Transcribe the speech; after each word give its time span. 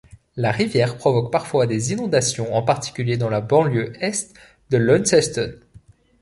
La 0.35 0.49
rivière 0.51 0.97
provoque 0.97 1.31
parfois 1.31 1.67
des 1.67 1.91
inondations 1.93 2.55
en 2.55 2.63
particulier 2.63 3.17
dans 3.17 3.29
la 3.29 3.39
banlieue 3.39 3.93
est 4.03 4.33
de 4.71 4.77
Launceston. 4.79 5.53